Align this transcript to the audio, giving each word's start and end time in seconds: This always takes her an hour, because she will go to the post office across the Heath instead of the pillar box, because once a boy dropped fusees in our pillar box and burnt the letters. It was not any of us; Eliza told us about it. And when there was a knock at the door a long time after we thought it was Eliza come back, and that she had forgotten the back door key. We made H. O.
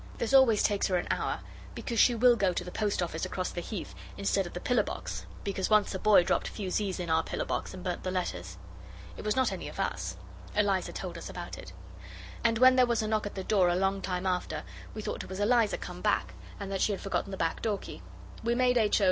This 0.17 0.33
always 0.33 0.63
takes 0.63 0.87
her 0.87 0.97
an 0.97 1.05
hour, 1.11 1.41
because 1.75 1.99
she 1.99 2.15
will 2.15 2.35
go 2.35 2.53
to 2.53 2.63
the 2.63 2.71
post 2.71 3.03
office 3.03 3.23
across 3.23 3.51
the 3.51 3.61
Heath 3.61 3.93
instead 4.17 4.47
of 4.47 4.53
the 4.53 4.59
pillar 4.59 4.81
box, 4.81 5.27
because 5.43 5.69
once 5.69 5.93
a 5.93 5.99
boy 5.99 6.23
dropped 6.23 6.47
fusees 6.47 6.99
in 6.99 7.11
our 7.11 7.21
pillar 7.21 7.45
box 7.45 7.71
and 7.71 7.83
burnt 7.83 8.01
the 8.01 8.09
letters. 8.09 8.57
It 9.15 9.23
was 9.23 9.35
not 9.35 9.51
any 9.51 9.67
of 9.69 9.79
us; 9.79 10.17
Eliza 10.55 10.91
told 10.91 11.19
us 11.19 11.29
about 11.29 11.55
it. 11.55 11.71
And 12.43 12.57
when 12.57 12.77
there 12.77 12.87
was 12.87 13.03
a 13.03 13.07
knock 13.07 13.27
at 13.27 13.35
the 13.35 13.43
door 13.43 13.69
a 13.69 13.75
long 13.75 14.01
time 14.01 14.25
after 14.25 14.63
we 14.95 15.03
thought 15.03 15.21
it 15.23 15.29
was 15.29 15.39
Eliza 15.39 15.77
come 15.77 16.01
back, 16.01 16.33
and 16.59 16.71
that 16.71 16.81
she 16.81 16.93
had 16.93 17.01
forgotten 17.01 17.29
the 17.29 17.37
back 17.37 17.61
door 17.61 17.77
key. 17.77 18.01
We 18.43 18.55
made 18.55 18.79
H. 18.79 18.97
O. 18.99 18.99